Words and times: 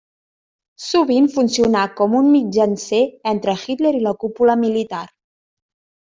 Sovint 0.83 1.25
funcionà 1.33 1.83
com 1.99 2.15
un 2.19 2.31
mitjancer 2.35 3.01
entre 3.33 3.55
Hitler 3.65 3.91
i 3.99 4.01
la 4.07 4.15
cúpula 4.25 4.57
militar. 4.63 5.03